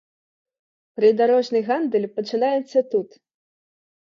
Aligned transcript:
Прыдарожны 0.99 1.59
гандаль 1.69 2.09
пачынаецца 2.17 2.79
тут. 2.95 3.09